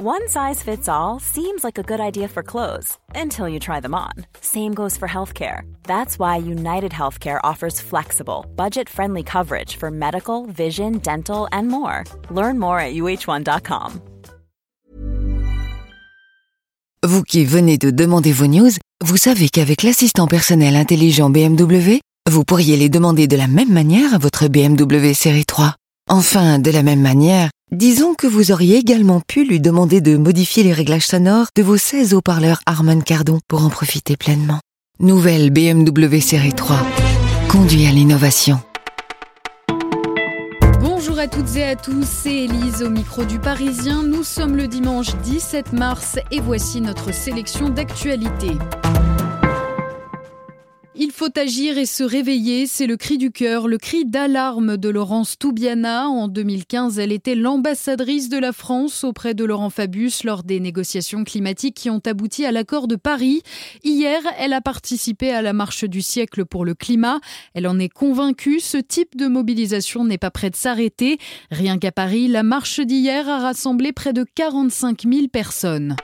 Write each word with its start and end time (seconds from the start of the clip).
One 0.00 0.28
size 0.28 0.62
fits 0.62 0.88
all 0.88 1.18
seems 1.18 1.64
like 1.64 1.76
a 1.76 1.82
good 1.82 1.98
idea 1.98 2.28
for 2.28 2.44
clothes 2.44 2.96
until 3.16 3.48
you 3.48 3.58
try 3.58 3.80
them 3.80 3.96
on. 3.96 4.12
Same 4.40 4.72
goes 4.72 4.96
for 4.96 5.08
healthcare. 5.08 5.62
That's 5.88 6.20
why 6.20 6.36
United 6.36 6.92
Healthcare 6.92 7.40
offers 7.42 7.80
flexible, 7.80 8.46
budget 8.54 8.88
friendly 8.88 9.24
coverage 9.24 9.74
for 9.74 9.90
medical, 9.90 10.46
vision, 10.46 10.98
dental, 10.98 11.48
and 11.50 11.66
more. 11.66 12.04
Learn 12.30 12.60
more 12.60 12.78
at 12.78 12.94
uh1.com. 12.94 14.00
Vous 17.04 17.24
qui 17.24 17.44
venez 17.44 17.76
de 17.76 17.90
demander 17.90 18.30
vos 18.30 18.46
news, 18.46 18.78
vous 19.04 19.16
savez 19.16 19.48
qu'avec 19.48 19.82
l'assistant 19.82 20.28
personnel 20.28 20.76
intelligent 20.76 21.28
BMW, 21.28 21.98
vous 22.30 22.44
pourriez 22.44 22.76
les 22.76 22.88
demander 22.88 23.26
de 23.26 23.36
la 23.36 23.48
même 23.48 23.72
manière 23.72 24.14
à 24.14 24.18
votre 24.18 24.46
BMW 24.46 25.12
série 25.12 25.44
3. 25.44 25.74
Enfin, 26.08 26.60
de 26.60 26.70
la 26.70 26.84
même 26.84 27.02
manière, 27.02 27.50
disons 27.72 28.14
que 28.14 28.26
vous 28.26 28.52
auriez 28.52 28.76
également 28.76 29.20
pu 29.20 29.44
lui 29.44 29.60
demander 29.60 30.00
de 30.00 30.16
modifier 30.16 30.62
les 30.62 30.72
réglages 30.72 31.06
sonores 31.06 31.48
de 31.56 31.62
vos 31.62 31.76
16 31.76 32.14
haut-parleurs 32.14 32.60
Harman 32.66 33.02
Kardon 33.02 33.40
pour 33.48 33.64
en 33.64 33.70
profiter 33.70 34.16
pleinement. 34.16 34.60
Nouvelle 35.00 35.50
BMW 35.50 36.20
série 36.20 36.52
3. 36.52 36.76
Conduit 37.48 37.86
à 37.86 37.92
l'innovation. 37.92 38.60
Bonjour 40.80 41.18
à 41.18 41.28
toutes 41.28 41.56
et 41.56 41.64
à 41.64 41.76
tous, 41.76 42.04
c'est 42.04 42.44
Elise 42.44 42.82
au 42.82 42.90
micro 42.90 43.24
du 43.24 43.38
Parisien. 43.38 44.02
Nous 44.02 44.24
sommes 44.24 44.56
le 44.56 44.68
dimanche 44.68 45.14
17 45.24 45.72
mars 45.72 46.18
et 46.30 46.40
voici 46.40 46.80
notre 46.80 47.12
sélection 47.12 47.68
d'actualités. 47.68 48.56
Il 51.00 51.12
faut 51.12 51.30
agir 51.38 51.78
et 51.78 51.86
se 51.86 52.02
réveiller, 52.02 52.66
c'est 52.66 52.88
le 52.88 52.96
cri 52.96 53.18
du 53.18 53.30
cœur, 53.30 53.68
le 53.68 53.78
cri 53.78 54.04
d'alarme 54.04 54.76
de 54.76 54.88
Laurence 54.88 55.38
Toubiana. 55.38 56.08
En 56.08 56.26
2015, 56.26 56.98
elle 56.98 57.12
était 57.12 57.36
l'ambassadrice 57.36 58.28
de 58.28 58.36
la 58.36 58.50
France 58.50 59.04
auprès 59.04 59.32
de 59.32 59.44
Laurent 59.44 59.70
Fabius 59.70 60.24
lors 60.24 60.42
des 60.42 60.58
négociations 60.58 61.22
climatiques 61.22 61.76
qui 61.76 61.88
ont 61.88 62.02
abouti 62.04 62.44
à 62.44 62.50
l'accord 62.50 62.88
de 62.88 62.96
Paris. 62.96 63.42
Hier, 63.84 64.20
elle 64.40 64.52
a 64.52 64.60
participé 64.60 65.30
à 65.30 65.40
la 65.40 65.52
marche 65.52 65.84
du 65.84 66.02
siècle 66.02 66.44
pour 66.44 66.64
le 66.64 66.74
climat. 66.74 67.20
Elle 67.54 67.68
en 67.68 67.78
est 67.78 67.88
convaincue, 67.88 68.58
ce 68.58 68.78
type 68.78 69.16
de 69.16 69.28
mobilisation 69.28 70.04
n'est 70.04 70.18
pas 70.18 70.32
prêt 70.32 70.50
de 70.50 70.56
s'arrêter. 70.56 71.18
Rien 71.52 71.78
qu'à 71.78 71.92
Paris, 71.92 72.26
la 72.26 72.42
marche 72.42 72.80
d'hier 72.80 73.28
a 73.28 73.38
rassemblé 73.38 73.92
près 73.92 74.12
de 74.12 74.26
45 74.34 75.02
000 75.02 75.28
personnes. 75.28 75.94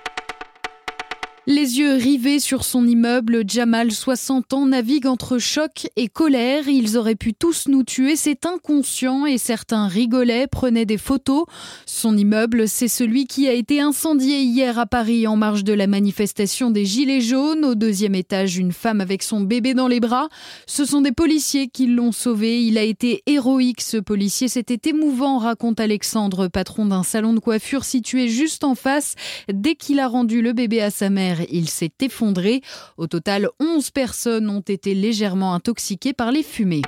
Les 1.46 1.78
yeux 1.78 1.92
rivés 1.92 2.40
sur 2.40 2.64
son 2.64 2.86
immeuble, 2.86 3.44
Jamal, 3.46 3.92
60 3.92 4.54
ans, 4.54 4.64
navigue 4.64 5.06
entre 5.06 5.36
choc 5.36 5.88
et 5.94 6.08
colère. 6.08 6.68
Ils 6.68 6.96
auraient 6.96 7.16
pu 7.16 7.34
tous 7.34 7.68
nous 7.68 7.82
tuer, 7.82 8.16
c'est 8.16 8.46
inconscient 8.46 9.26
et 9.26 9.36
certains 9.36 9.86
rigolaient, 9.86 10.46
prenaient 10.46 10.86
des 10.86 10.96
photos. 10.96 11.44
Son 11.84 12.16
immeuble, 12.16 12.66
c'est 12.66 12.88
celui 12.88 13.26
qui 13.26 13.46
a 13.46 13.52
été 13.52 13.82
incendié 13.82 14.40
hier 14.40 14.78
à 14.78 14.86
Paris 14.86 15.26
en 15.26 15.36
marge 15.36 15.64
de 15.64 15.74
la 15.74 15.86
manifestation 15.86 16.70
des 16.70 16.86
Gilets 16.86 17.20
jaunes. 17.20 17.66
Au 17.66 17.74
deuxième 17.74 18.14
étage, 18.14 18.56
une 18.56 18.72
femme 18.72 19.02
avec 19.02 19.22
son 19.22 19.42
bébé 19.42 19.74
dans 19.74 19.88
les 19.88 20.00
bras. 20.00 20.30
Ce 20.66 20.86
sont 20.86 21.02
des 21.02 21.12
policiers 21.12 21.68
qui 21.68 21.88
l'ont 21.88 22.12
sauvé. 22.12 22.64
Il 22.64 22.78
a 22.78 22.82
été 22.82 23.22
héroïque, 23.26 23.82
ce 23.82 23.98
policier. 23.98 24.48
C'était 24.48 24.88
émouvant, 24.88 25.36
raconte 25.36 25.78
Alexandre, 25.78 26.48
patron 26.48 26.86
d'un 26.86 27.02
salon 27.02 27.34
de 27.34 27.40
coiffure 27.40 27.84
situé 27.84 28.28
juste 28.28 28.64
en 28.64 28.74
face. 28.74 29.14
Dès 29.52 29.74
qu'il 29.74 30.00
a 30.00 30.08
rendu 30.08 30.40
le 30.40 30.54
bébé 30.54 30.80
à 30.80 30.90
sa 30.90 31.10
mère, 31.10 31.33
il 31.50 31.68
s'est 31.68 31.92
effondré. 32.00 32.62
Au 32.96 33.06
total, 33.06 33.48
11 33.60 33.90
personnes 33.90 34.50
ont 34.50 34.60
été 34.60 34.94
légèrement 34.94 35.54
intoxiquées 35.54 36.12
par 36.12 36.32
les 36.32 36.42
fumées. 36.42 36.82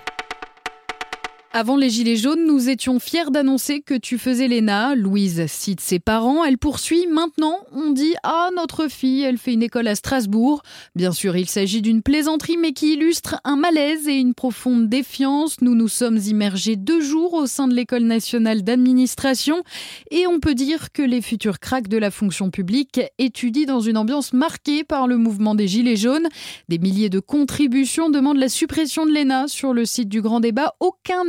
Avant 1.52 1.77
les 1.77 1.89
Gilets 1.89 2.16
jaunes, 2.16 2.44
nous 2.47 2.69
étions 2.69 2.98
fiers 2.98 3.30
d'annoncer 3.30 3.80
que 3.80 3.94
tu 3.94 4.19
faisais 4.19 4.47
l'ENA. 4.47 4.94
Louise 4.94 5.47
cite 5.47 5.80
ses 5.80 5.98
parents. 5.98 6.44
Elle 6.44 6.58
poursuit. 6.58 7.06
Maintenant, 7.06 7.61
on 7.72 7.92
dit 7.92 8.14
Ah, 8.25 8.50
notre 8.55 8.88
fille, 8.88 9.22
elle 9.22 9.38
fait 9.38 9.55
une 9.55 9.62
école 9.62 9.88
à 9.88 9.94
Strasbourg. 9.94 10.62
Bien 10.97 11.12
sûr, 11.12 11.34
il 11.36 11.48
s'agit 11.48 11.80
d'une 11.80 12.03
plaisanterie, 12.03 12.58
mais 12.58 12.72
qui 12.72 12.92
illustre 12.92 13.41
un 13.44 13.56
malaise 13.56 14.06
et 14.06 14.16
une 14.16 14.34
profonde 14.34 14.91
défiance. 14.91 15.62
Nous 15.62 15.75
nous 15.75 15.88
sommes 15.88 16.19
immergés 16.19 16.76
deux 16.76 17.00
jours 17.00 17.32
au 17.32 17.47
sein 17.47 17.69
de 17.69 17.75
l'École 17.75 18.03
nationale 18.03 18.62
d'administration. 18.62 19.62
Et 20.10 20.26
on 20.26 20.41
peut 20.41 20.54
dire 20.54 20.92
que 20.92 21.03
les 21.03 21.22
futurs 21.22 21.59
cracks 21.59 21.88
de 21.88 21.97
la 21.97 22.10
fonction 22.10 22.50
publique 22.50 23.00
étudient 23.19 23.66
dans 23.66 23.81
une 23.81 23.97
ambiance 23.97 24.34
marquée 24.34 24.84
par 24.84 25.06
le 25.06 25.16
mouvement 25.16 25.54
des 25.54 25.69
Gilets 25.69 25.97
jaunes. 25.97 26.28
Des 26.69 26.78
milliers 26.78 27.09
de 27.09 27.21
contributions 27.21 28.10
demandent 28.10 28.37
la 28.37 28.50
suppression 28.50 29.06
de 29.06 29.12
l'ENA 29.12 29.48
sur 29.48 29.72
le 29.72 29.87
site 29.87 30.10
du 30.10 30.21
Grand 30.21 30.41
Débat. 30.41 30.75
Aucun 30.81 31.25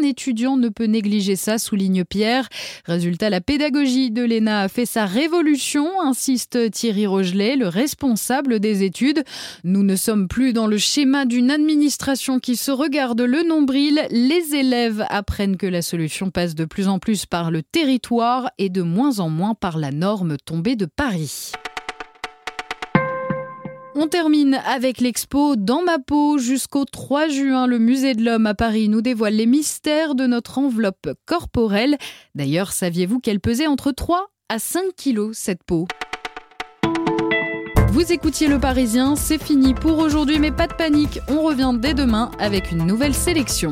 ne 0.57 0.69
peut 0.69 0.85
négliger 0.85 1.35
ça, 1.35 1.57
souligne 1.57 2.03
Pierre. 2.03 2.47
Résultat, 2.85 3.29
la 3.29 3.41
pédagogie 3.41 4.11
de 4.11 4.23
l'ENA 4.23 4.61
a 4.61 4.67
fait 4.67 4.85
sa 4.85 5.05
révolution, 5.05 6.01
insiste 6.01 6.71
Thierry 6.71 7.05
Rogelet, 7.05 7.55
le 7.55 7.67
responsable 7.67 8.59
des 8.59 8.83
études. 8.83 9.23
Nous 9.63 9.83
ne 9.83 9.95
sommes 9.95 10.27
plus 10.27 10.53
dans 10.53 10.67
le 10.67 10.77
schéma 10.77 11.25
d'une 11.25 11.51
administration 11.51 12.39
qui 12.39 12.55
se 12.55 12.71
regarde 12.71 13.21
le 13.21 13.47
nombril. 13.47 14.01
Les 14.11 14.55
élèves 14.55 15.05
apprennent 15.09 15.57
que 15.57 15.67
la 15.67 15.81
solution 15.81 16.31
passe 16.31 16.55
de 16.55 16.65
plus 16.65 16.87
en 16.87 16.99
plus 16.99 17.25
par 17.25 17.51
le 17.51 17.61
territoire 17.61 18.49
et 18.57 18.69
de 18.69 18.81
moins 18.81 19.19
en 19.19 19.29
moins 19.29 19.53
par 19.53 19.77
la 19.77 19.91
norme 19.91 20.37
tombée 20.37 20.75
de 20.75 20.85
Paris. 20.85 21.51
On 23.99 24.07
termine 24.07 24.61
avec 24.67 25.01
l'expo 25.01 25.55
Dans 25.55 25.81
ma 25.81 25.97
peau 25.97 26.37
jusqu'au 26.37 26.85
3 26.85 27.29
juin. 27.29 27.65
Le 27.65 27.79
musée 27.79 28.13
de 28.13 28.23
l'homme 28.23 28.45
à 28.45 28.53
Paris 28.53 28.89
nous 28.89 29.01
dévoile 29.01 29.33
les 29.33 29.47
mystères 29.47 30.13
de 30.13 30.27
notre 30.27 30.59
enveloppe 30.59 31.09
corporelle. 31.25 31.97
D'ailleurs, 32.35 32.73
saviez-vous 32.73 33.19
qu'elle 33.19 33.39
pesait 33.39 33.65
entre 33.65 33.91
3 33.91 34.27
à 34.49 34.59
5 34.59 34.93
kilos 34.95 35.35
cette 35.35 35.63
peau? 35.63 35.87
Vous 37.91 38.13
écoutiez 38.13 38.47
Le 38.47 38.59
Parisien, 38.59 39.15
c'est 39.15 39.41
fini 39.41 39.73
pour 39.73 39.97
aujourd'hui, 39.97 40.37
mais 40.37 40.51
pas 40.51 40.67
de 40.67 40.75
panique, 40.75 41.19
on 41.27 41.41
revient 41.41 41.73
dès 41.75 41.95
demain 41.95 42.29
avec 42.37 42.71
une 42.71 42.85
nouvelle 42.85 43.15
sélection. 43.15 43.71